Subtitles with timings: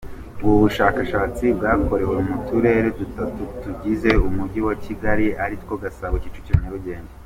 [0.43, 7.13] Ubu bushakashatsi bwakorewe mu Turere dutatu tugize umujyi wa Kigali aritwo Gasabo, Kicukiro, Nyarugenge.